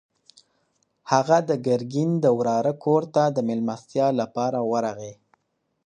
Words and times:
هغه 1.11 1.37
د 1.49 1.51
ګرګین 1.65 2.11
د 2.23 2.25
وراره 2.37 2.73
کور 2.83 3.03
ته 3.13 3.23
د 3.35 3.37
مېلمستیا 3.47 4.07
لپاره 4.19 4.59
ورغی. 4.71 5.13